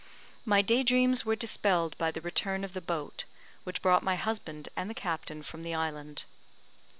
[0.45, 3.25] My daydreams were dispelled by the return of the boat,
[3.65, 6.23] which brought my husband and the captain from the island.